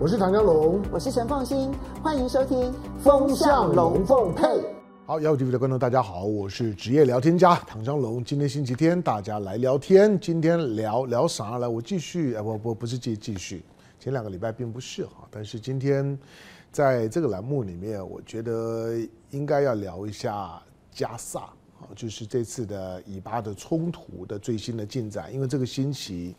[0.00, 4.44] 我是唐江龙，我是陈凤新，欢迎收听《风向龙凤配》。
[5.04, 8.22] 好，雅虎 TV 的观众大家好，我是职业聊天家唐江龙。
[8.22, 10.16] 今天星期天，大家来聊天。
[10.20, 11.66] 今天聊聊啥来？
[11.66, 13.64] 我继续，不不不是继继续，
[13.98, 16.16] 前两个礼拜并不是哈，但是今天
[16.70, 18.96] 在这个栏目里面，我觉得
[19.30, 20.62] 应该要聊一下
[20.92, 26.36] 加萨啊，就是这次的以巴的冲突的最新的进展，因为这个星期。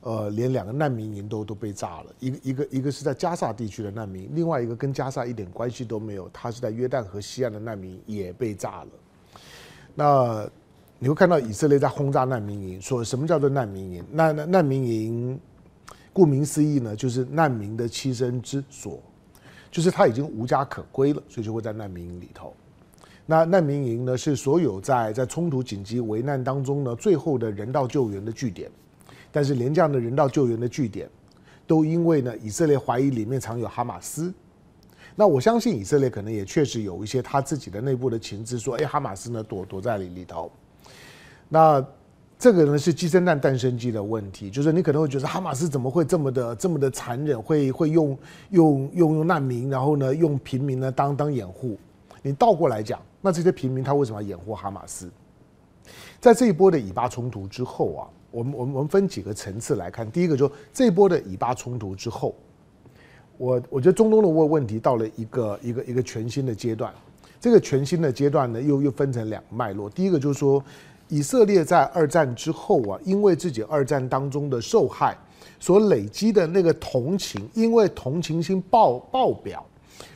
[0.00, 8.88] 呃，连两个难民营都都被炸了，一个一个一个是在加萨地区的难民，另外一个跟加萨一点关系都没有，他是在约旦河西岸的难民也被炸了。
[9.94, 10.48] 那
[10.98, 14.04] 你会看到以色列在轰炸难民营，说什么叫做难民营？
[14.12, 15.40] 那那难民营，
[16.12, 19.02] 顾名思义呢，就是难民的栖身之所，
[19.72, 22.54] 就是他已经无家可归了，所以就会在难民营里头。
[23.26, 28.70] 那难民营呢，是所有在在冲突紧急危难当中呢，最后的人道救援的据点。
[29.36, 31.06] 但是连这样的人道救援的据点，
[31.66, 34.32] 都因为呢，以色列怀疑里面藏有哈马斯。
[35.14, 40.50] 那我相信以色列可能也确实有一些他自己的内部的情资，说，哎，哈马斯呢躲躲在里里头。
[41.50, 41.86] 那
[42.38, 51.78] 这个呢是鸡生蛋，蛋生鸡的问题，就是你可能会觉得哈马斯怎么会这么的这么的残忍，会会用用用用难民，然后呢用平民呢当当掩护。
[52.22, 55.10] 你倒过来讲，那这些平民他为什么要掩护哈马斯？
[56.22, 58.08] 在这一波的以巴冲突之后啊。
[58.30, 62.34] 我们我们我们分几个层次来看，第一个就这波的以巴冲突之后，
[63.38, 66.92] 我我觉得中东的问问题到了一个一个一个全新的阶段，
[67.40, 69.88] 这个全新的阶段呢，又又分成两个脉络。
[69.88, 70.62] 第一个就是说，
[71.08, 75.16] 以色列在二战之后啊，因为自己二战当中的受害
[75.58, 79.64] 所累积的那个同情，因为同情心爆爆表。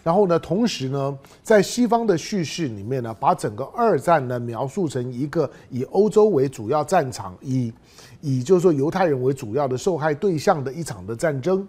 [0.02, 7.72] 然后呢，同时呢，在西方的叙事里面呢，把整个二战呢描述成一个以欧洲为主要战场，以
[8.20, 11.66] 以就是说犹太人为主要的受害对象的一场的战争，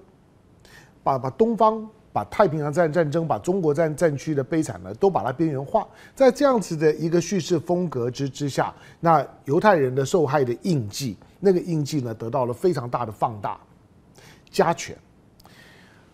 [1.04, 5.88] 把把东方、把太平洋战战争、把中国战战区的悲惨呢，都把它边缘化。
[6.16, 13.60] 在这样子的一个叙事风格之之下，那犹太人的受害的印记，那个印记呢，得到了非常大的放大、
[14.50, 14.96] 加权。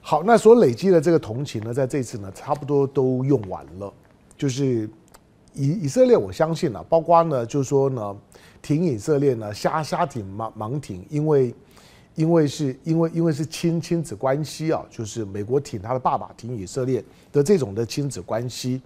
[0.09, 3.93] 好，那所累积的这个同情呢，在这次呢，差不多都用完了。
[4.37, 4.89] 就是
[5.53, 8.15] 以以色列，我相信啊，包括呢，就是说呢，
[8.61, 11.53] 挺以色列呢，瞎瞎挺盲盲挺，因为
[12.15, 17.03] 因为是因为因为是亲亲子关系啊，就是美国挺他的爸爸，挺以色列
[17.33, 18.81] 的这种的亲子关系，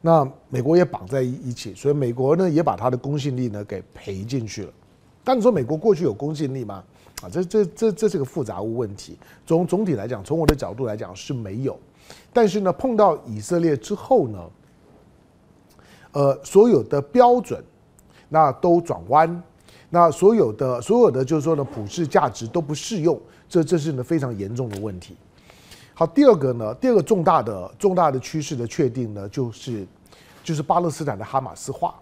[0.00, 4.72] 那美国也绑在一起，所以美国呢也把他的公信力呢给赔进去了。
[5.24, 6.84] 但你说美国过去有公信力吗？
[7.22, 9.18] 啊，这这这这是个复杂物问题。
[9.44, 11.78] 总总体来讲，从我的角度来讲是没有。
[12.32, 14.38] 但是呢，碰到以色列之后呢，
[16.12, 17.62] 呃，所有的标准
[18.30, 19.42] 那都转弯，
[19.90, 23.20] 那所有的所有的就是说呢，普世价值都不适用。
[23.48, 25.14] 这这是呢非常严重的问题。
[25.92, 29.86] 好，第二个呢，第二个重大的重大的趋势的确定呢，就是
[30.42, 31.94] 就是巴勒斯坦的哈马斯化，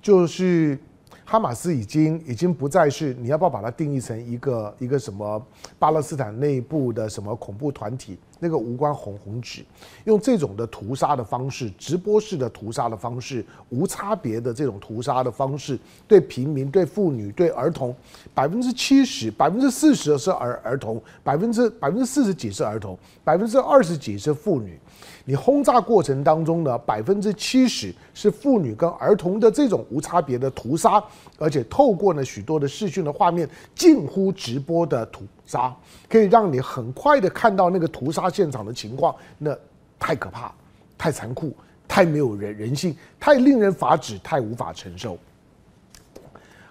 [0.00, 0.78] 就是。
[1.24, 5.42] 哈马斯已经已经不再是你要不要把它定义成一个一个什么
[5.78, 8.18] 巴勒斯坦内部的什么恐怖团体？
[8.44, 9.64] 那个无关红红纸，
[10.04, 17.96] 用这种的屠杀的方式，直播式的屠杀的方式，无差别的这种屠杀的方式，对平民、对妇女、对儿童，
[18.34, 24.78] 百分之七十、百分之四十是儿儿童，百分之百分之四十几是儿童，百分之二十几是妇女。
[25.24, 31.02] 你轰炸过程当中呢，百分之七十是妇女跟儿童的这种无差别的屠杀，
[31.38, 35.74] 而且透过呢许多的视讯的画面，近乎直播的屠杀，
[36.08, 39.56] 可以让你很快的看到那个屠杀现场的情况，那
[39.98, 40.52] 太可怕，
[40.96, 41.54] 太残酷，
[41.86, 45.18] 太没有人人性，太令人发指，太无法承受。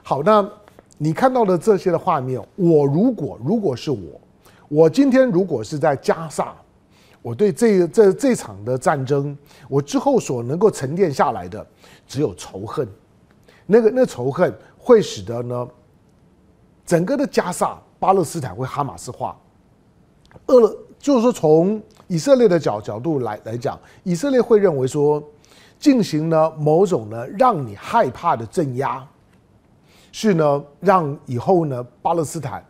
[0.01, 0.47] 好，那
[0.97, 4.19] 你看到的这些的画面，我如果如果是我，
[4.67, 6.53] 我今天如果是在加萨。
[7.21, 9.37] 我对这这这场的战争，
[9.69, 11.65] 我之后所能够沉淀下来的
[12.05, 12.85] 只有仇恨，
[13.65, 15.65] 那个那仇恨会使得呢，
[16.85, 19.33] 整个的加萨巴勒斯坦会哈马斯化，
[20.47, 25.23] 饿了就是说从以色列的角角度来来讲，以色列会认为说
[25.79, 29.07] 进行了某种呢让你害怕的镇压，
[30.11, 32.61] 是呢让以后呢巴勒斯坦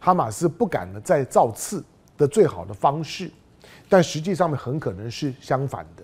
[0.00, 1.84] 哈马斯不敢呢再造次
[2.18, 3.30] 的最好的方式。
[3.88, 6.02] 但实际上面很可能是相反的。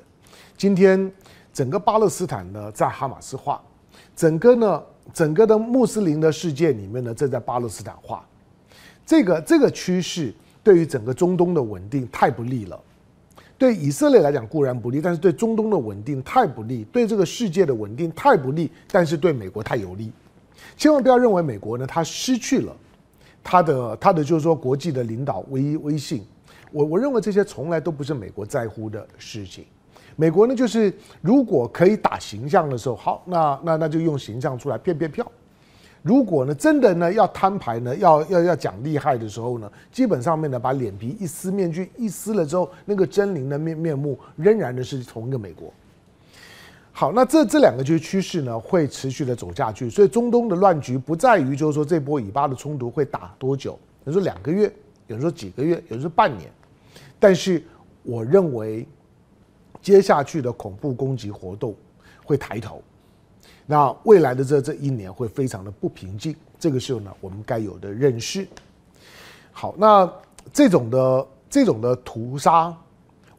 [0.57, 1.13] 今天
[1.53, 3.61] 整个巴勒斯坦呢在哈马斯化，
[4.15, 4.81] 整个呢
[5.13, 8.25] 整个的穆斯林的世界里面呢正在巴勒斯坦化。
[9.09, 12.79] 这个这个趋势对于整个中东的稳定太不利了。
[13.57, 20.13] 对以色列来讲固然不利，但是对中东的稳定太不利，对这个世界的稳定太不利，但是对美国太有利。
[20.77, 22.77] 千万不要认为美国呢它失去了
[23.43, 26.23] 它的它的就是说国际的领导威威信。
[26.71, 29.65] 我我认为这些从来都不是美国在乎的事情。
[30.17, 35.27] 美国呢，就是如果可以打形象的时候，好，那那那就用形象出来骗骗票。
[36.03, 45.73] 如果呢，真的呢要摊牌呢，要要要讲厉害的时候呢，基本上面呢，把脸皮一撕，面具一撕了之后，那个狰狞的面面目仍然的是同一个美国。
[46.93, 49.89] 好，那这这两个就是趋势呢，会持续的走下去。
[49.91, 54.73] 所以中东的乱局不在于就是说这波以巴的冲突会打多久，有人说两个月，
[55.07, 56.51] 有人说几个月，有人说半年。
[57.21, 57.63] 但是
[58.03, 58.87] 我认为，
[59.81, 61.75] 接下去的恐怖攻击活动
[62.25, 62.83] 会抬头。
[63.71, 68.49] 那未来的这这一年会非常的不平静，这个时候呢，我们该有的认识。
[69.53, 70.11] 好，那
[70.55, 72.75] 这种的这种的屠杀，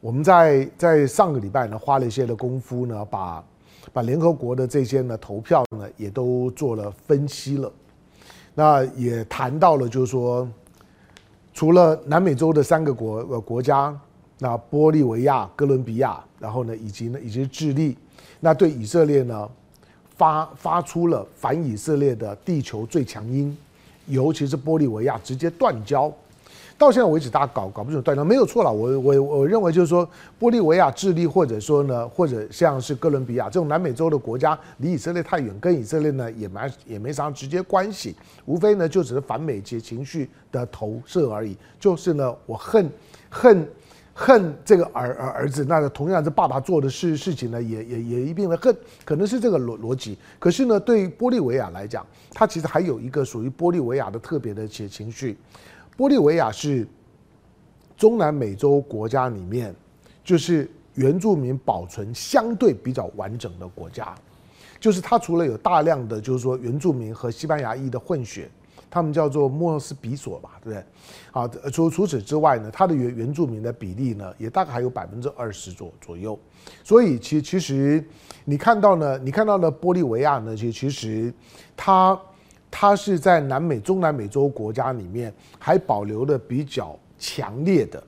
[0.00, 3.44] 我们在在上个礼拜呢花了一些的功夫呢，把
[3.92, 7.72] 把联合国的这些呢投票呢也都做了分析了，
[8.54, 10.48] 那也谈到了就是说，
[11.52, 13.98] 除了南美洲的三个国呃国家，
[14.38, 17.98] 那玻利维亚、哥伦比亚，然后呢以及呢以及智利，
[18.38, 19.50] 那对以色列呢。
[20.20, 23.56] 发发出了反以色列的地球最强音，
[24.06, 26.12] 尤其是玻利维亚直接断交。
[26.76, 28.70] 到现在为止，大家搞搞不清楚断交没有错了。
[28.70, 30.06] 我我我认为就是说，
[30.38, 38.14] 玻利维亚、智利或者说呢，或者像是哥伦比亚这种南美洲的国家，离以色列太远，跟以色列呢也蛮也没啥直接关系，
[38.44, 41.56] 无非呢就只是反美及情绪的投射而已。
[41.78, 42.90] 就是呢，我恨
[43.30, 43.66] 恨。
[44.20, 50.18] 恨这个儿儿儿子，那个同样是爸爸做的事事情呢，也也也一并的恨，可能是这个逻逻辑。
[50.38, 55.38] 可是呢，对于玻利维亚来讲，它其实还有一个属于玻利维亚的特别的情情绪。
[55.96, 56.86] 玻利维亚是
[57.96, 59.74] 中南美洲国家里面，
[60.22, 64.14] 就是原住民保存相对比较完整的国家，
[64.78, 68.50] 就是它除了有大量的就是说原住民和西班牙裔的混血。
[68.90, 70.84] 他们叫做莫斯比索吧，对不对？
[71.30, 76.36] 啊，除除此之外呢，它的原原住民的比例呢，也大概还有百分之二十左左右。
[76.82, 78.04] 所以其其实
[78.44, 81.32] 你看到呢，你看到的玻利维亚呢，其其实
[81.76, 82.20] 它
[82.68, 88.02] 它是在南美中南美洲国家里面还保留了比较强烈的、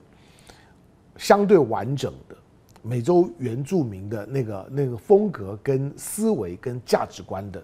[1.15, 2.35] 相对完整的
[2.81, 7.63] 美洲原住民的那个那个风格跟思维跟价值观的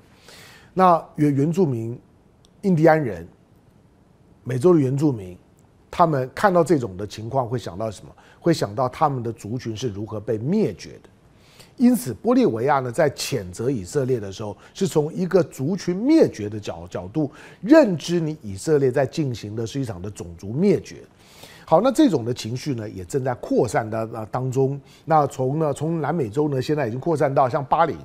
[0.73, 1.99] 那原原住民。
[2.63, 3.27] 印第安人、
[4.43, 5.37] 美洲的原住民，
[5.89, 8.11] 他们看到这种的情况会想到什么？
[8.39, 11.09] 会想到他们的族群是如何被灭绝的。
[11.77, 20.97] 因此，玻利维亚呢，在谴责以色列的时候，是从一个族群灭绝的角角度认知你以色列在进行的是一场的种族灭绝。
[21.65, 24.79] 好，那这种的情绪呢，也正在扩散的当中。
[25.05, 27.97] 那从呢，从南美洲呢，现在已经扩散到像巴林。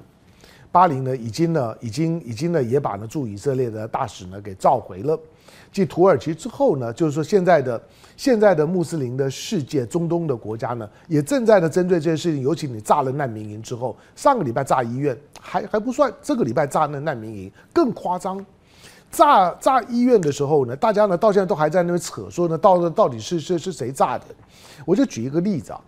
[0.75, 5.17] 巴林呢，已经呢，已经已经呢，也把呢驻以色列的大使呢给召回了。
[5.71, 7.81] 继土耳其之后呢，就是说现在的
[8.17, 12.43] 现在的穆斯林的世界，中东的国家呢，也正在呢针对这件事情。
[12.43, 18.45] 尤其你炸了难民营之后，上个礼拜炸医院还还不算，这个礼拜炸那难民营更夸张。
[19.13, 24.25] 炸炸医院的时候呢，大家呢到现在都还在那边扯，说呢到到底是是是谁炸的？
[24.85, 25.81] 我就举一个例子啊。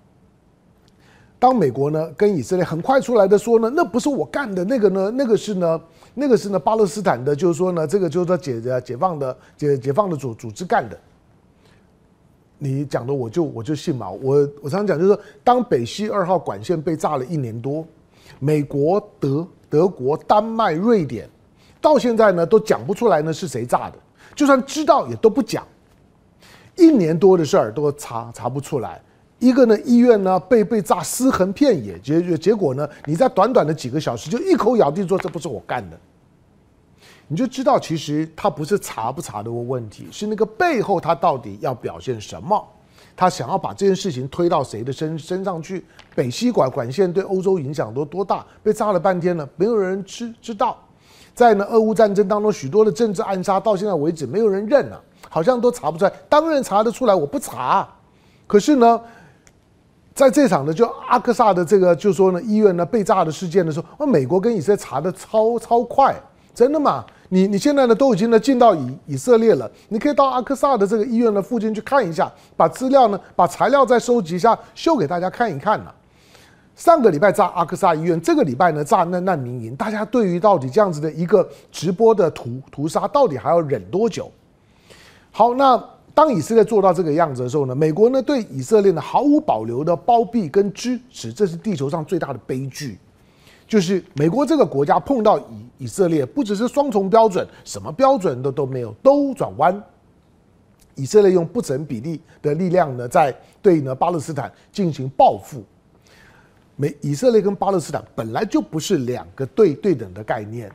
[1.38, 5.80] 当美国呢跟以色列很快出来的说呢，那不是我干的，那个呢，那个是呢，
[6.14, 10.98] 那个是呢巴勒斯坦的，就是说呢，这个就是说解解放的解解放的组组织干的。
[12.58, 17.86] 你讲的我就我就信嘛，我我常常讲就是说，当北溪二号管线被炸了一年多，
[18.38, 21.28] 美国、德德国、丹麦、瑞典
[21.82, 23.98] 到现在呢都讲不出来呢是谁炸的，
[24.34, 25.66] 就算知道也都不讲，
[26.76, 29.02] 一年多的事儿都查查不出来。
[29.38, 35.98] 一个呢，医院呢被被炸尸横遍野，结结果呢，你在短短的几个小时就一口咬定说这不是我干的，
[37.28, 42.66] 你就知道其实他不是查不查的问题，是那个背后他到底要表现什么，
[43.14, 45.84] 他想要把这件事情推到谁的身身上去？
[46.14, 48.44] 北西管管线对欧洲影响都多大？
[48.62, 50.78] 被炸了半天了，没有人知知道。
[51.34, 56.12] 在呢俄乌战争当中，许多的政治暗杀到现在为止没有人认了，好像都查不出来。
[56.30, 57.86] 当然查得出来，我不查，
[58.46, 58.98] 可是呢？
[60.16, 66.16] 在这场呢，就阿克萨的这个，就说呢，医院呢被炸的事件的时候，那美国跟以色列查的超超快，
[66.54, 67.04] 真的吗？
[67.28, 75.90] 你你现在呢都已经呢进到以以色列了，你可以到阿克萨的这个医院的附近去看一下，把资料呢，把材料再收集一下，秀给大家看一看呢。
[76.74, 84.32] 上个礼拜炸阿克萨医院，这个礼拜呢炸那难民营，大家对于到底这样子的一个直播的屠屠杀，到底还要忍多久？
[85.30, 85.78] 好，那。
[86.16, 92.96] 当以色列做到这个样子的时候呢，美国呢对以色列呢毫无保留的包庇跟支持，这是地球上最大的悲剧。
[93.68, 99.78] 就是美国这个国家碰到以以色列，不只是双重标准，什么标准都都没有，都转弯。
[100.94, 105.62] 以色列用不成比例的力量呢，在对呢巴勒斯坦进行报复。
[106.76, 110.72] 美以色列跟巴勒斯坦本来就不是两个对对等的概念。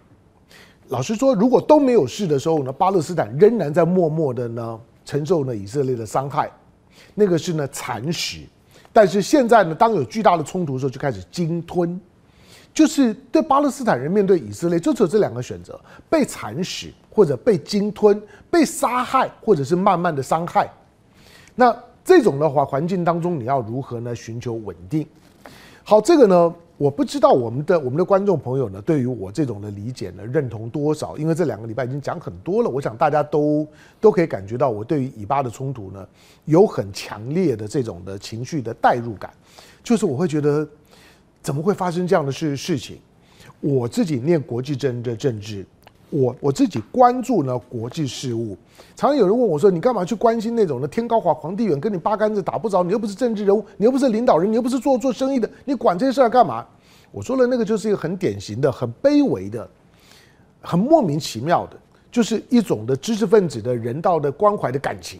[0.90, 6.52] 老实说，如果都没有事的时候呢，巴勒斯坦仍然在默默的呢承受呢以色列的伤害，
[7.16, 8.40] 那个是呢蚕食。
[8.94, 12.00] 但是现在呢，当有巨大的冲突的时候，就开始鲸吞。
[12.74, 15.78] 就是对巴勒斯坦人面对以色列，就只有这两个选择：
[16.10, 20.70] 被蚕食或者被鲸吞，被杀害或者是慢慢的伤害。
[21.54, 25.06] 那这种的话环境当中，你要如何呢寻求稳定？
[25.84, 31.16] 好，这个呢，我不知道我们的我们的观众朋友呢，对于我这种的理解呢，认同多少？
[31.16, 33.68] 因为这两个礼拜已经讲很多了，我想大家都
[34.00, 36.08] 都可以感觉到我对于以巴的冲突呢，
[36.46, 39.32] 有很强烈的这种的情绪的代入感，
[39.84, 40.68] 就是我会觉得。
[41.44, 43.00] 怎么会发生这样的事事情？
[43.62, 45.66] 我自己念国际政的政治，
[46.12, 48.56] 我我自己关注呢国际事务。
[48.96, 52.84] 常常有人问我说：“你干嘛去关心那种的天高皇帝远，跟你八竿子打不着？
[52.84, 56.64] 你又不是政治人物，你又不是领导人，你又不是做做生意的，你管这些事儿干嘛？”
[57.12, 59.68] 我说了，那个就是一个很典型的、很卑微的、
[60.62, 61.78] 很莫名其妙的，
[62.12, 65.20] 就是一种的知识分子的人道的关怀的感情。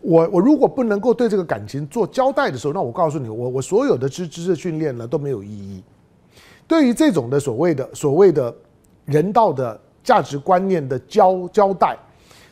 [0.00, 5.82] 我我如果不能够对这个感情做交代的时候，那我告诉你，我我所有的知知识训练呢都没有意义。
[6.66, 8.54] 对于这种的所谓的所谓的
[9.04, 11.96] 人道的价值观念的交交代，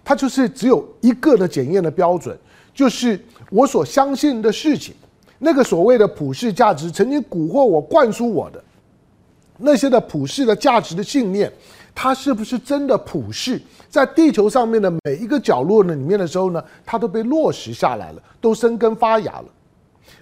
[0.05, 2.37] 它就是只有一个的检验的标准，
[2.75, 3.19] 就是
[3.51, 4.95] 我所相信的事情，
[5.39, 8.63] 那个所谓的普世价值曾经蛊惑我、灌输我的
[9.57, 11.53] 那些的普世的价值的信念，
[11.95, 13.61] 它是不是真的普世？
[13.91, 19.47] 在地球上面的每一个角落呢，里面的时候呢，它都被落实下来了，都生根发芽了。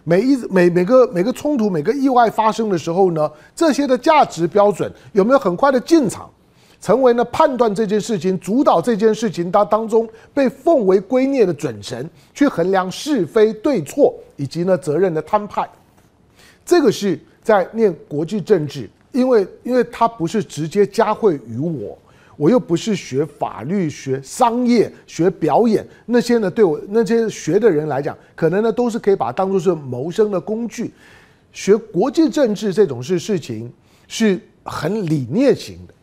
[0.04, 6.30] 每一每每个每个冲突、每个意外发生的时候呢，这些的价值标准有没有很快的进场，
[6.80, 15.68] 成为呢判断这件事情、主导这件事情当当中被奉为圭臬的准绳，去衡量是非对错以及呢责任的摊派。
[16.64, 21.96] 这个是在念国际政治，因为因为它不是直接加惠于我。
[22.38, 30.92] 我又不是学法律、学商业、学表演那些呢，对我那些学的人来讲，可能呢都是可以把它当做是谋生的工具。
[31.50, 33.72] 学国际政治这种事事情
[34.06, 35.94] 是很理念型的，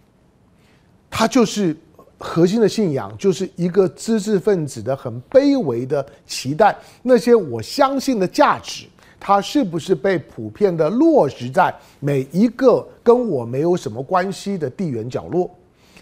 [1.15, 1.77] 它就是
[2.17, 6.75] 核心的信仰，就是一个知识分子的很卑微的期待。
[7.03, 8.87] 那些我相信的价值，
[9.19, 15.47] 它是不是被普遍的落实在每一个跟我没有什么关系的地缘角落？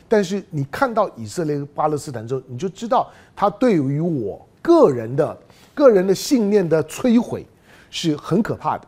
[0.07, 5.37] 但是你看到以色列、巴勒斯坦之后，你就知道他对于我个人的、
[5.73, 7.45] 个人的信念的摧毁
[7.89, 8.87] 是很可怕的。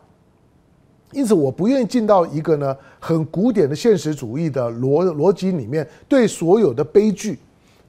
[1.14, 7.38] 因此，我不愿意进到一个呢很古典的现实主义的逻逻辑里面，对所有的悲剧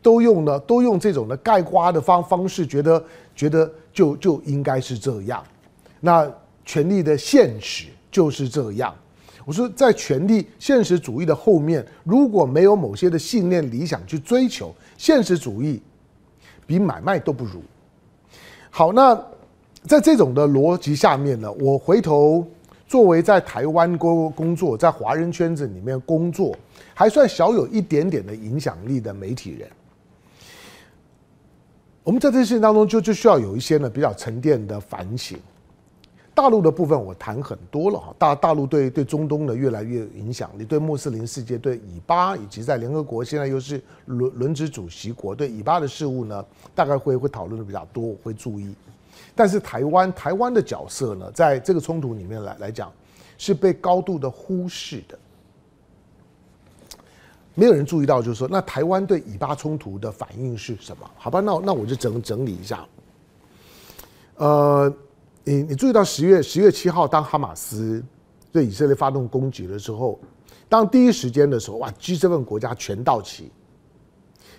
[0.01, 3.03] 都用呢都用这种的概括的方方式，觉得
[3.35, 5.43] 觉得就就应该是这样。
[5.99, 6.31] 那
[6.63, 8.93] 权力的现实就是这样。
[9.45, 15.79] 我说，在权力现实主义的后面，如果没有某些的信念、理想去追求，现实主义
[16.65, 17.61] 比买卖都不如。
[18.71, 19.15] 好，那
[19.83, 22.43] 在这种的逻辑下面呢，我回头
[22.87, 26.55] 作为在台湾工工作，在华人圈子里面工作，
[26.93, 29.67] 还算小有一点点的影响力的媒体人，
[32.03, 35.37] 我们在这些事情当中就就需要有一些呢比较沉淀的反省。
[36.35, 48.75] 大陆的部分我谈很多了哈，大大陆对对中东呢越来越有影响力，对穆斯林世界、对以巴以及在联合国现在又是轮轮值主席国，对以巴的事务呢，大概会会讨论的比较多，我会注意。
[49.35, 52.91] 但是台湾台湾的角色呢，在这个冲突里面来来讲，
[53.37, 55.19] 是被高度的忽视的，
[57.53, 61.09] 没有人注意到，就是说，那台湾对以巴冲突的反应是什么？
[61.17, 62.85] 好吧，那那我就整整理一下，
[64.37, 64.93] 呃。
[65.47, 68.03] 你你注意到十月十月七号，当哈马斯
[68.51, 70.19] 对以色列发动攻击的时候，
[70.67, 73.51] 当第一时间的时候，哇，G7 国家全到齐。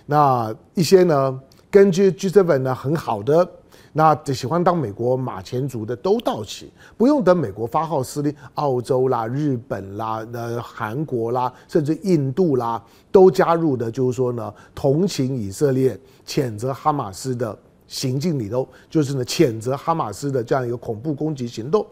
[0.05, 3.45] 那一些呢，根据 G7 呢很好的，
[3.93, 17.57] 那喜欢当美国马前卒的都到齐，不用等美国发号施令，澳洲啦、日本啦、呃韩国啦，甚至印度啦，都加入的，就是说呢，同情以色列，谴责哈马斯的。
[17.89, 21.87] 行径里头就是呢，谴责哈马斯的这样一个恐怖攻击行动。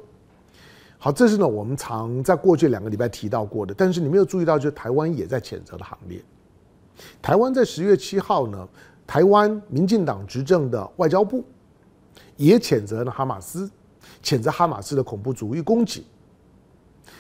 [0.97, 6.21] 好，这是呢我们常在过去两个礼拜提到过的，但是你没有注意到，就是台湾也在谴责的行列。
[7.21, 8.67] 台湾在十月七号呢，
[9.07, 11.45] 台湾民进党执政的外交部
[12.37, 13.69] 也谴责了哈马斯，
[14.23, 16.05] 谴责哈马斯的恐怖主义攻击。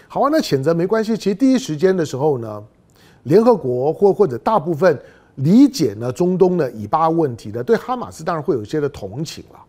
[0.07, 2.63] 好啊，那谴责没关系，其实第一时间的时候呢，
[3.23, 4.97] 联合国或或者大部分
[5.35, 9.59] 理解呢中东的以巴问题的，对哈马斯当然会有一些的同情了。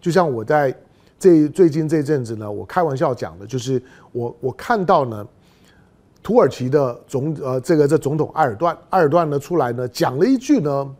[0.00, 0.72] 就像我在
[1.18, 5.26] 这最近这阵子呢，我开玩笑讲的，就是我我看到呢，
[6.22, 10.94] 土耳其的总呃这个这总统埃尔段，埃尔段呢出来呢讲了一句呢，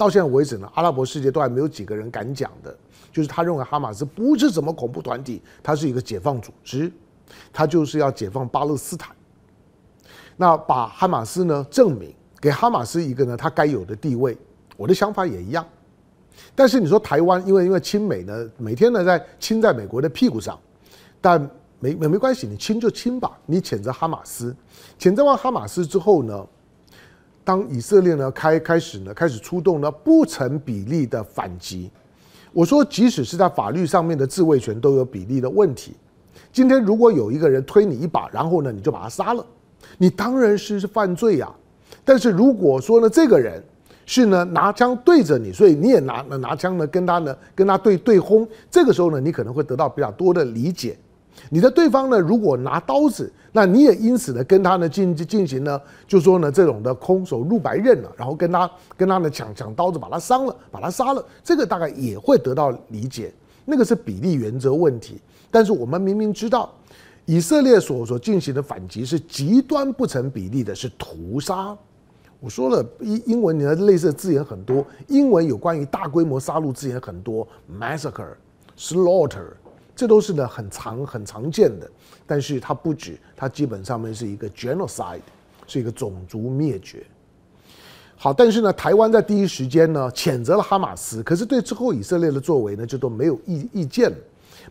[0.00, 2.74] 到现在为止呢，阿拉伯世界都还没有几个人敢讲的，
[3.12, 6.90] 就是他认为哈马斯不是什么恐怖团体，他是一个解放组织，
[7.52, 9.14] 他就是要解放巴勒斯坦。
[10.38, 14.34] 那把哈马斯呢证明，给哈马斯一个呢他该有的地位，
[14.78, 15.66] 我的想法也一样。
[16.54, 20.58] 但是你说台湾，因为因为亲美呢，每天呢在亲在美国的屁股上，
[21.20, 21.38] 但
[21.78, 23.38] 没没没关系，你亲就亲吧。
[23.44, 24.56] 你谴责哈马斯，
[24.98, 26.46] 谴责完哈马斯之后呢，
[27.50, 31.90] 当以色列呢开开始呢开始出动呢不成比例的反击，
[32.52, 35.96] 我说即使是在法律上面的自卫权都有比例的问题。
[36.52, 39.44] 今天如果有一个人推你一把，然后呢你就把他杀了。
[39.98, 41.52] 你当然是是犯罪呀，
[42.04, 43.60] 但是如果说呢，这个人
[44.06, 50.96] 是呢拿枪对着你，所以你也拿拿枪呢跟他呢跟他对对轰，这个时候呢你可能会得到比较多的理解。
[51.48, 63.32] 你的对方呢如果拿刀子，那你也因此呢跟他呢进进行呢，就说呢这种的空手入白刃了，然后跟他跟他呢抢抢刀子把他伤了，把他杀了，这个大概也会得到理解。
[63.64, 65.20] 那个是比例原则问题，
[65.50, 66.72] 但是我们明明知道。
[67.26, 71.76] 以色列所所进行的反击是极端不成比例的，是屠杀。
[72.40, 77.46] 我说了，英英文你的类似的字眼很多，英文有关于大规模杀戮字眼很多
[77.78, 78.34] ，massacre、
[78.76, 79.44] slaughter，
[80.00, 81.86] 这都是呢很常很常见的。
[82.26, 85.20] 但是它不止，它基本上面是一个 genocide，
[85.66, 87.04] 是一个种族灭绝。
[88.16, 94.16] 好，但是呢，台湾在第一时间呢谴责了哈马斯，可是对之后以色列的作为呢就都没有意意见了。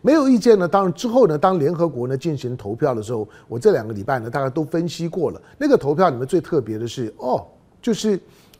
[0.02, 0.66] 没有意见呢。
[0.66, 5.40] 当然之后呢，当联合国呢进行投票的时候，我这两个礼拜呢，大概都分析过了。
[5.58, 7.46] 那个投票里面最特别的是，哦，
[7.80, 8.18] 就是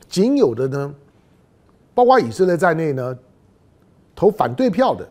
[0.08, 0.94] 仅有的呢，
[1.94, 3.18] 包括以色列在内呢，
[4.14, 5.08] 投反对票的，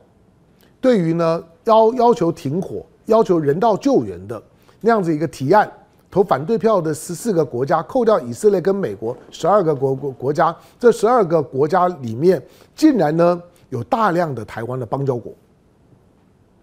[0.82, 4.42] 对于呢要要求停火、要求人道救援的
[4.82, 5.72] 那样子一个提案，
[6.10, 12.42] 投反对票的十四个国家，扣掉以色列跟美国十二个国国国家，这十二个国家里面，
[12.76, 15.34] 竟然呢有大量的台湾的邦交国。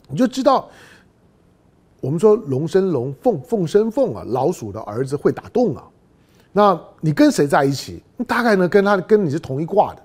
[0.09, 0.68] 你就知道，
[2.00, 5.85] 我们说龙生龙，凤凤生凤啊，老鼠的儿子会打洞啊。
[6.52, 8.02] 那你跟谁在一起？
[8.26, 10.02] 大概呢跟他跟你是同一挂的。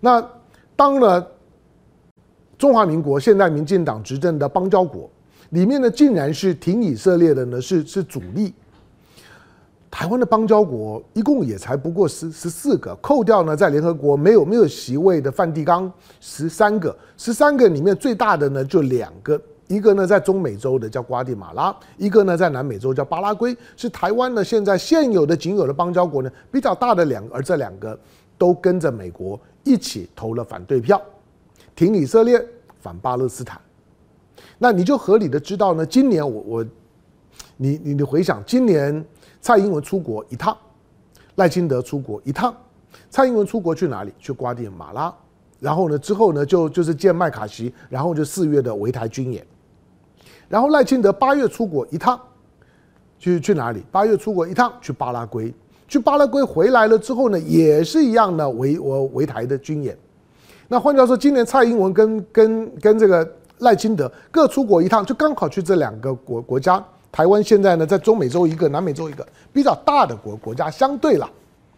[0.00, 0.26] 那
[0.74, 1.24] 当了
[2.58, 5.10] 中华民国现在民进党执政的邦交国
[5.50, 8.52] 里面呢，竟然是挺以色列的呢，是是主力。
[9.90, 15.90] 台湾的邦交国一共也才不过十十四个，扣掉呢在联合国没有没有席位的梵蒂冈
[16.20, 27.96] 十三个，十三个里面最大的呢就两个，一个呢在中美洲的叫瓜地马拉，一个呢在南美洲叫巴拉圭，是台湾呢现在现有的仅有的邦交国呢比较大的两个，而这两个
[28.36, 31.00] 都跟着美国一起投了反对票，
[31.74, 32.44] 挺以色列，
[32.80, 33.60] 反巴勒斯坦，
[34.58, 36.66] 那你就合理的知道呢，今年我我
[37.56, 39.04] 你你你回想今年。
[39.40, 40.56] 蔡英文出国一趟，
[41.34, 42.56] 赖清德出国一趟。
[43.10, 44.10] 蔡英文出国去哪里？
[44.18, 45.14] 去瓜地马拉。
[45.60, 49.46] 然后呢，之后呢，就就是见麦卡锡，然后就四月的围台军演。
[50.48, 52.18] 然后赖清德八月出国一趟，
[53.18, 53.84] 去去哪里？
[53.92, 55.52] 八月出国一趟去巴拉圭。
[55.86, 59.94] 去巴拉圭回来了之后呢，也是一样的围围围台的军演。
[60.68, 66.82] 那换句话说，今年蔡英文跟跟跟这个赖清德各出国一趟，就刚好去这两个国国家。
[67.12, 71.30] 台湾现在呢，在中美洲一个，南美洲一个比较大的国国家，相对啦，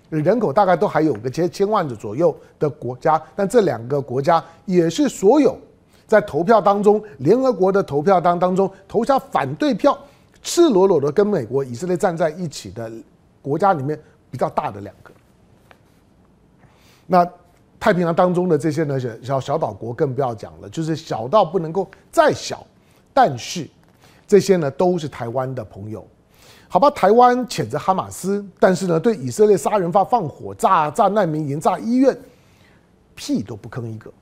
[0.09, 5.59] 人口大概都还有个千千万的左右的国家，但这两个国家也是所有
[6.07, 9.99] 在投票当中，联合国的投票当当中投下反对票，
[10.42, 12.90] 赤裸裸的跟美国、以色列站在一起的
[13.42, 15.11] 国家里面比较大的两个。
[17.07, 17.29] 那
[17.87, 22.66] 太平洋当中的这些呢，小小岛国更不要讲了，就是小到不能够再小，
[23.14, 23.68] 但是。
[24.27, 26.05] 这些呢都是台湾的朋友，
[26.66, 26.90] 好吧？
[26.90, 32.18] 台湾谴责哈马斯，但是呢对以色列杀人犯放火炸炸难民营炸医院，
[33.14, 34.12] 屁都不吭一个。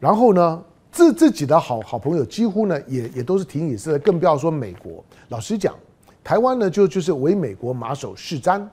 [0.00, 5.04] 然后呢自自己的好好朋友几乎呢也也都是挺以色列，更不要说美国。
[5.28, 5.74] 老实讲，
[6.24, 8.66] 台湾呢就就是为美国马首是瞻，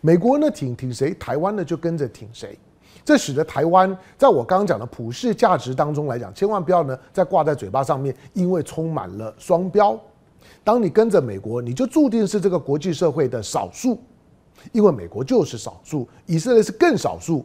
[0.00, 2.58] 美国呢挺挺谁，台湾呢就跟着挺谁。
[3.04, 9.98] 这使得台湾在我刚刚讲的普世价值当中来讲，千万不要呢再挂在嘴巴上面，因为充满了双标。
[10.62, 13.98] 当你跟着美国，你就注定是这个国际社会的少数，
[14.72, 17.44] 因为美国就是少数，以色列是更少数。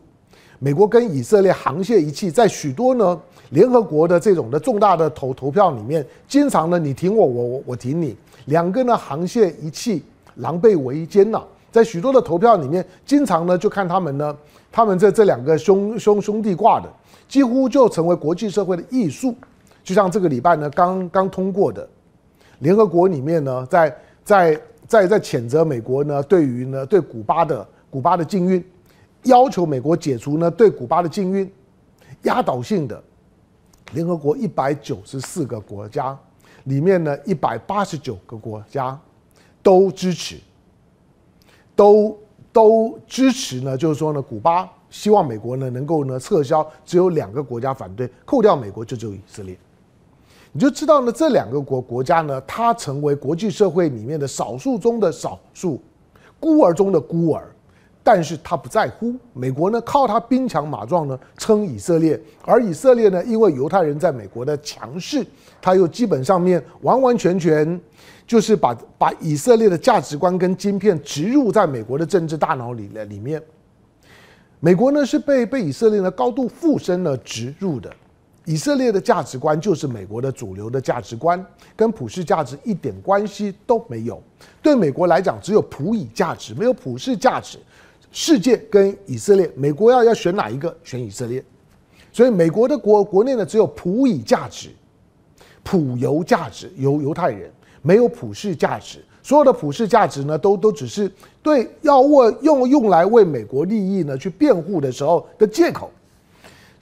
[0.59, 8.15] 美国跟以色列沆瀣一气，在许多呢联合国的这种的重大的投投票里面，经常呢你挺我，我我我挺你，
[8.45, 10.03] 两个呢沆瀣一气，
[10.35, 11.41] 狼狈为奸呐。
[11.75, 14.33] 在许多的投票里面，经常呢就看他们呢，
[14.71, 16.89] 他们这这两个兄兄兄弟挂的，
[17.27, 19.35] 几乎就成为国际社会的艺术。
[19.83, 21.85] 就像这个礼拜呢刚刚通过的，
[22.59, 28.63] 联合国里面呢，在在在在谴责美国呢对于呢对古巴的古巴的禁运，
[29.23, 31.51] 要求美国解除呢对古巴的禁运，
[32.21, 33.03] 压倒性的，
[33.91, 36.17] 联合国一百九十四个国家
[36.63, 38.97] 里面呢一百八十九个国家
[39.61, 40.37] 都支持。
[41.75, 42.17] 都
[42.51, 49.57] 都支持呢，就是说呢，古巴希望美国呢能够呢撤销，只有两个国家反对，扣掉美国就只有以色列。
[50.51, 55.81] 你就知道呢，这两个国国家呢，它成为国际社会里面的少数中的少数，
[56.39, 57.54] 孤儿中的孤儿。
[58.07, 65.25] 但是他不在乎，美国呢靠他兵强马壮呢撑以色列，而以色列呢因为犹太人在美国的强势，
[65.59, 67.81] 他又基本上面完完全全
[68.27, 73.41] 就是把把以色列的价值观跟晶片植入在美国的政治大脑里里面。
[74.59, 77.91] 美国呢是被被以色列呢高度附身了植入的，
[78.45, 81.43] 以色列的价值观就是美国的主流的价值观，
[81.75, 84.21] 跟普世价值一点关系都没有。
[84.61, 87.57] 对美国来讲，只有普以价值，没有普世价值。
[88.17, 90.73] 世界跟以色列，美国要要选哪一个？
[90.85, 91.43] 选以色列。
[92.13, 94.69] 所以美国的国国内呢，只有普以价值、
[95.63, 97.51] 普犹价值，犹犹太人
[97.81, 99.03] 没有普世价值。
[99.21, 101.11] 所有的普世价值呢，都都只是
[101.43, 105.91] 对要为用用来为美国利益呢去辩护的时候的借口。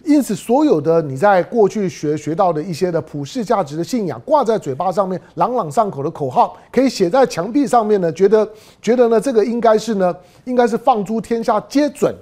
[0.04, 8.48] 因此，所有的你在过去学学到的一些的普世价值的信仰，挂在嘴巴上面，朗朗上口的口号，可以写在墙壁上面呢，觉得
[8.82, 12.14] 觉得呢，这个应该是呢，应该是放诸天下皆准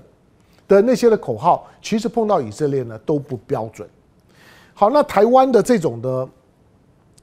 [0.67, 3.87] 的那些的口号，其实碰到以色列呢都不标准。
[4.73, 6.27] 好，那台湾的这种的。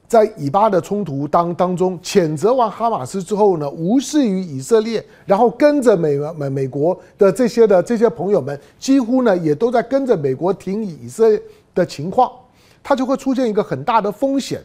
[0.09, 11.39] 在以巴的冲突当当中，谴责完哈马斯之后呢，无视于以色列，然后跟着美美美国的这些的这些朋友们，几乎呢也都在跟着美国挺以色列
[11.75, 12.31] 的情况，
[12.81, 14.59] 它就会出现一个很大的风险。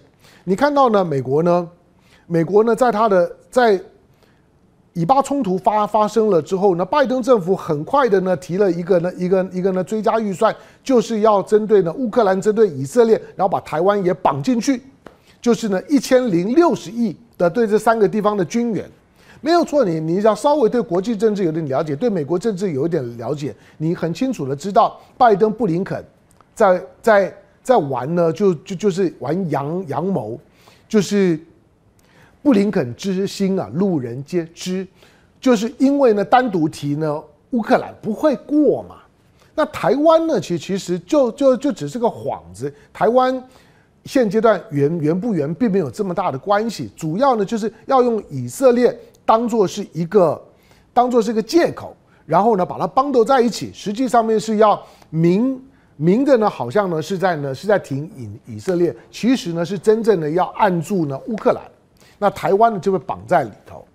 [0.44, 1.68] 你看到呢，美国呢，
[2.26, 3.78] 美国呢，在他的在
[4.94, 14.80] 以巴冲突发发生了之后呢，拜登政府很快的呢提了一个呢一个一个呢追加预算，就是要针对呢乌克兰，针对以色列，然后把台湾也绑进去。
[15.44, 18.90] 就是呢，一千零六十亿的对这三个地方的军援，
[19.42, 19.84] 没有错。
[19.84, 26.02] 你你要稍微对国际政治有点了解，对美国政治有一点了解，你很清楚的知道，拜登布林肯
[26.54, 30.40] 在在在玩呢，就就就是玩阳阳谋，
[30.88, 31.38] 就是
[32.42, 34.86] 布林肯之心啊，路人皆知，
[35.42, 38.96] 就是因为呢，单独提呢乌克兰不会过嘛，
[39.54, 43.46] 那台湾呢，其其实就就就只是个幌子，台湾。
[44.04, 50.40] 现阶段援援不援并没有这么大的关系，主要呢就是要用以色列当做是一个
[50.92, 55.58] 当做是一个借口，然后呢把它 bundle 在一起，实际上面是要明
[55.96, 61.62] 明的呢，好像呢是在呢是在挺以以色列，其实呢是真正的要按住呢乌克兰，
[62.18, 63.86] 那台湾呢就会绑在里头，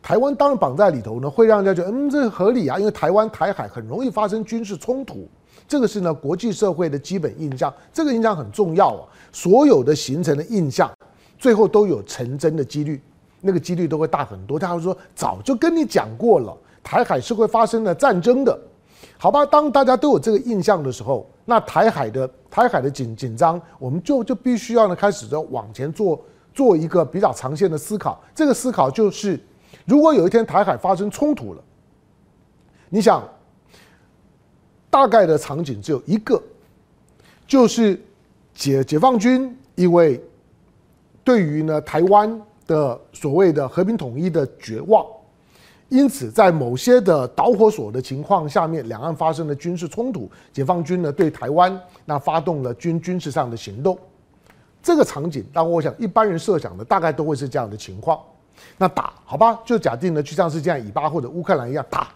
[0.00, 5.28] 台湾当然绑在里头呢，会让人家觉得嗯这合理啊，因为台湾台海很容易发生军事冲突，
[5.72, 9.08] 这个是呢国际社会的基本印象，这个印象很重要啊。
[9.32, 10.92] 所有的形成的印象，
[11.38, 13.00] 最后都有成真的几率，
[13.40, 14.58] 那个几率都会大很多。
[14.58, 16.54] 他会说，早就跟你讲过了，
[16.84, 18.60] 台海是会发生的战争的，
[19.16, 19.46] 好吧？
[19.46, 28.22] 当大家都有这个印象的时候，那台海的台海的紧紧张，我们就就必须要呢开始着往前做做一个比较长线的思考。
[28.34, 29.40] 这个思考就是，
[29.86, 31.62] 如果有一天台海发生冲突了，
[32.90, 33.26] 你想，
[34.92, 36.40] 大概的场景只有一个，
[37.48, 37.98] 就是。
[38.54, 40.22] 解解放军因为
[41.24, 45.02] 对于呢台湾的所谓的和平统一的绝望，
[45.88, 53.98] 因此在某些的导火索的情况下面，两岸发生了军事冲突，解放军呢对台湾那发动了军军事上的行动。
[54.82, 58.20] 这个场景，当我想一般人设想的大概都会是这样的情况。
[58.76, 62.08] 那打好吧，就假定呢就像是这样以巴或者乌克兰一样打，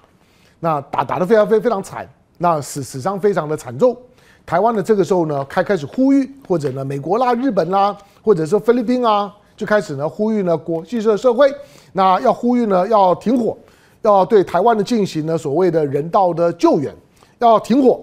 [0.61, 2.07] 那打打得非常非非常惨，
[2.39, 3.97] 那死死伤非常的惨重。
[4.45, 11.53] 台湾的这个时候呢，开开始呼吁，或者呢，美国啦、日本啦，或者说菲律宾啊，就开始呢呼吁呢国际社社会，
[11.93, 13.57] 那要呼吁呢要停火，
[14.03, 16.95] 要对台湾的进行呢所谓的人道的救援，
[17.39, 18.01] 要停火，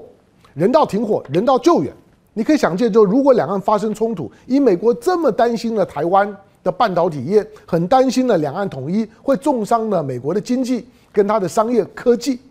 [0.53, 1.93] 人道停火，人道救援。
[2.33, 12.41] 你可以想见，就如果两岸发生冲突，以美国这么担心了台湾的半导体业，很担心了两岸统一会重伤了美国的经济跟它的商业科技，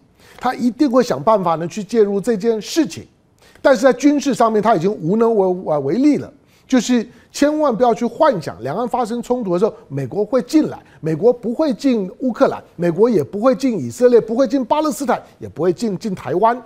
[0.43, 3.07] 他一定会想办法呢去介入这件事情。
[3.61, 6.29] 但是在军事上面，他已经无能为为为力了。
[6.67, 16.61] 就是千万不要去幻想，两岸发生冲突的时候，美国会进来，美国不会进乌克兰，美国也不会进以色列，不会进巴勒斯坦，也不会进进台湾，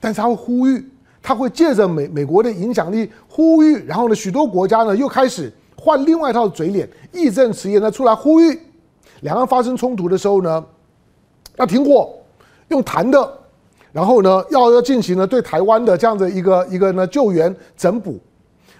[0.00, 0.88] 但是他会呼吁，
[1.20, 8.58] 他会借着美美国的影响力呼吁，然后呢，许多国家呢又开始换另外一套嘴脸，义正辞严的出来呼吁，
[9.20, 10.64] 两岸发生冲突的时候呢，
[11.56, 12.14] 要停火，
[12.68, 13.38] 用谈的，
[13.92, 18.18] 然后呢，要要进行呢对台湾的这样的一个一个呢救援整补。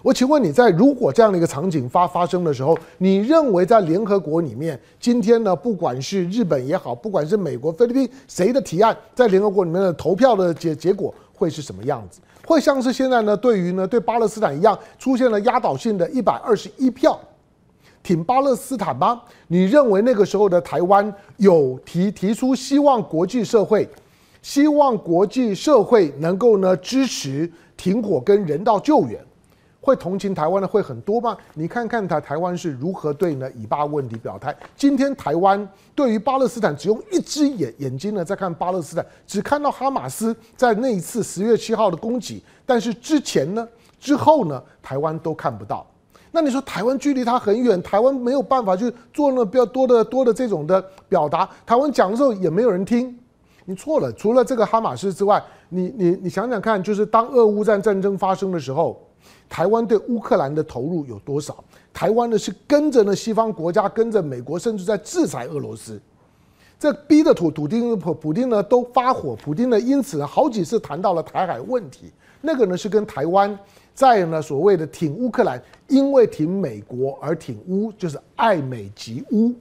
[0.00, 12.20] 我请问你在如果这样的一个场景发发生的时候，你认为在联合国里面，今天呢，不管是日本也好，不管是美国、菲律宾谁的提案，在联合国里面的投票的结结果会是什么样子？
[12.46, 17.18] 会像是现在呢，对于呢对巴勒斯坦一样，出现了压倒性的一百二十一票
[18.02, 19.20] 挺巴勒斯坦吗？
[19.48, 23.88] 你认为那个时候的台湾有提提出希望国际社会，
[24.40, 29.20] 希望国际社会能够呢支持停火跟人道救援？
[29.80, 31.36] 会同情台湾的会很多吗？
[31.54, 34.54] 你看看台台湾是如何对呢以巴问题表态。
[34.76, 43.66] 今天台湾对于巴勒斯坦只用一只眼眼睛呢在看巴勒斯坦，只看到哈马斯在那一次十月七号的攻击，但是之前呢
[43.98, 45.86] 之后呢台湾都看不到。
[46.30, 51.48] 那你说台湾距离他很远，台湾没有办法去做那比较多的多的这种的表达。
[51.64, 53.18] 台湾讲的时候也没有人听，
[53.64, 54.12] 你错了。
[54.12, 59.02] 除了这个哈马斯之外，你你你想想看，就是当俄乌战战争发生的时候。
[59.48, 61.64] 台湾对乌克兰的投入有多少？
[61.92, 66.00] 台湾呢是跟着呢西方国家，跟着美国，甚至在制裁俄罗斯，
[66.78, 72.12] 这逼得土土丁普普丁呢都发火，普丁呢因此呢好几次谈到了台海问题。
[72.42, 73.58] 那个呢是跟台湾
[73.98, 79.52] 在呢所谓的挺乌克兰，因为挺美国而挺乌，就是爱美及乌。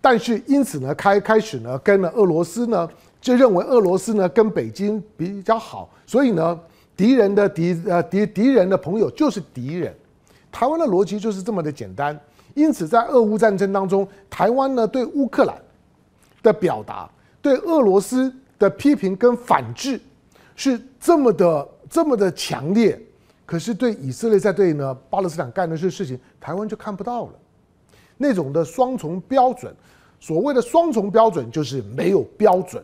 [0.00, 2.88] 但是因此呢开开始呢跟了俄罗斯呢
[3.20, 6.58] 就认为俄罗斯呢跟北京比较好，所以呢。
[6.94, 9.92] 敌人的敌呃敌敌人的朋友就是敌人，
[10.52, 12.16] 台湾的逻辑就是这么的简单。
[12.54, 15.56] 因此，在俄乌战争当中，台湾呢对乌克兰
[16.42, 19.98] 的表达，对俄罗斯的批评跟反制
[20.54, 22.98] 是这么的这么的强烈。
[23.44, 27.32] 可是对以色列在对呢巴勒斯坦干的这事情，台湾就看不到了。
[28.16, 29.74] 那种的双重标准，
[30.18, 32.82] 所谓的双重标准就是没有标准。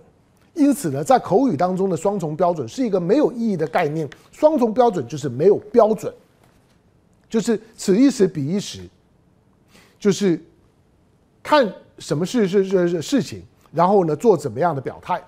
[0.52, 4.06] 因此呢，在口语当中的双重标准是一个没有意义的概念。
[4.30, 6.12] 双重标准就是没有标准，
[7.30, 8.80] 就是此一时彼一时，
[9.98, 10.38] 就是
[11.42, 13.42] 看什么事是是是事情，
[13.72, 15.22] 然后呢做怎么样的表态。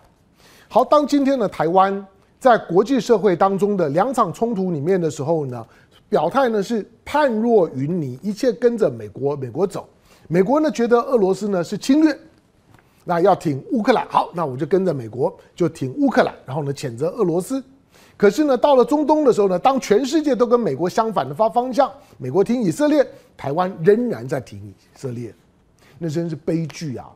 [0.68, 2.04] 好，当今天的台湾
[2.40, 5.64] 在国际社会当中的两场冲突里面的时候呢，
[6.08, 9.86] 表态呢是判若云泥，一切跟着美国美国走。
[10.26, 12.18] 美国呢觉得俄罗斯呢是侵略。
[13.04, 17.62] 那要挺乌克兰，好，那我就跟着美国就挺乌克兰，然后呢谴责俄罗斯。
[18.16, 25.34] 可是呢，到了中东的时候呢，当全世界都跟美国相反的发方向，美国挺以色列，台湾仍然在挺以色列，
[25.98, 27.10] 那真是悲剧啊！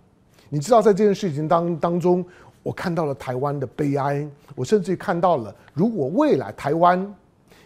[0.48, 2.24] 你知道，在这件事情当当中，
[2.64, 7.14] 我看到了台湾的悲哀，我甚至看到了，如果未来台湾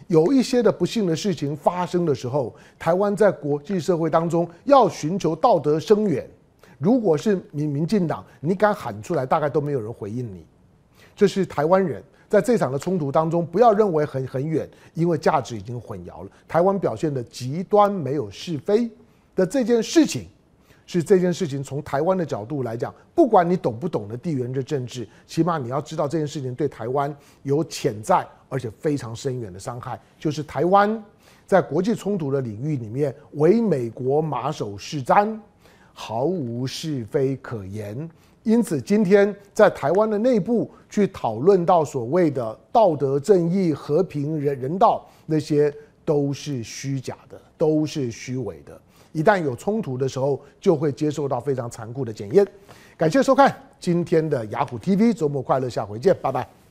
[0.08, 6.28] 有一些的不幸的事情发生的时候，台湾在国际社会当中要寻求道德声援。
[6.78, 10.44] 如果是民民进党，你敢喊出来，大概都没有人回应你。
[11.14, 16.30] 这是台湾人在这场的冲突当中，不要认为很很远，因为价值已经混淆了。
[16.48, 18.90] 台湾表现的极端没有是非
[19.36, 20.26] 的这件事情，
[20.88, 31.00] 是这件事情从台湾的角度来讲，不管你懂不懂得地缘的政治，起码你要知道这件事情对台湾有潜在而且非常深远的伤害，就是台湾
[31.46, 35.38] 在国际冲突的领域里面为美国马首是瞻。
[36.00, 38.08] 毫无是非可言，
[38.44, 45.74] 因此今天在台湾的内部去讨论到所谓的道德正义、和平、人人道，那些
[46.04, 48.80] 都是虚假的，都是虚伪的。
[49.12, 52.46] 一旦有冲突的时候，就会接受到非常残酷的检验。
[52.96, 56.57] 感谢收看今天的雅虎 TV，周末快乐，下回见，拜拜。